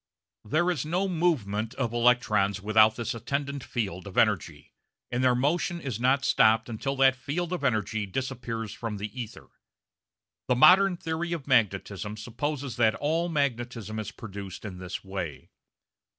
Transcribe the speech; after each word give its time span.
There 0.43 0.71
is 0.71 0.83
no 0.83 1.07
movement 1.07 1.75
of 1.75 1.93
electrons 1.93 2.59
without 2.59 2.95
this 2.95 3.13
attendant 3.13 3.63
field 3.63 4.07
of 4.07 4.17
energy, 4.17 4.73
and 5.11 5.23
their 5.23 5.35
motion 5.35 5.79
is 5.79 5.99
not 5.99 6.25
stopped 6.25 6.67
until 6.69 6.95
that 6.95 7.15
field 7.15 7.53
of 7.53 7.63
energy 7.63 8.07
disappears 8.07 8.73
from 8.73 8.97
the 8.97 9.21
ether. 9.21 9.49
The 10.47 10.55
modern 10.55 10.97
theory 10.97 11.33
of 11.33 11.45
magnetism 11.45 12.17
supposes 12.17 12.77
that 12.77 12.95
all 12.95 13.29
magnetism 13.29 13.99
is 13.99 14.09
produced 14.09 14.65
in 14.65 14.79
this 14.79 15.03
way. 15.03 15.51